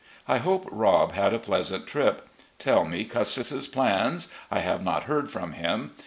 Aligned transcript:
I 0.27 0.39
hope 0.39 0.67
Rob 0.71 1.11
had 1.11 1.31
a 1.31 1.37
pleasant 1.37 1.85
trip. 1.85 2.27
Tell 2.57 2.85
me 2.85 3.03
Custis's 3.03 3.67
plans. 3.67 4.33
I 4.49 4.57
have 4.61 4.81
not 4.83 5.03
heard 5.03 5.29
from 5.29 5.53
him. 5.53 5.91